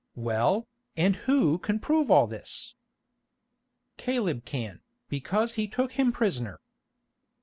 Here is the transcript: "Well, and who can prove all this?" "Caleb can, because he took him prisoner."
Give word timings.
"Well, 0.15 0.67
and 0.97 1.15
who 1.15 1.59
can 1.59 1.77
prove 1.79 2.09
all 2.09 2.25
this?" 2.25 2.73
"Caleb 3.97 4.45
can, 4.45 4.81
because 5.09 5.53
he 5.53 5.67
took 5.67 5.91
him 5.91 6.11
prisoner." 6.11 6.59